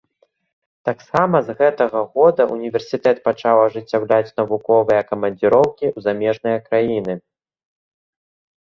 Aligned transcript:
Таксама 0.87 1.41
з 1.49 1.55
гэтага 1.59 2.01
года 2.15 2.47
універсітэт 2.55 3.17
пачаў 3.27 3.57
ажыццяўляць 3.67 4.35
навуковыя 4.43 5.01
камандзіроўкі 5.11 5.85
ў 5.95 6.09
замежныя 6.09 6.57
краіны. 6.71 7.13